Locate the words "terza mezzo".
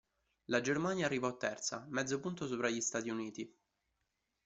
1.37-2.19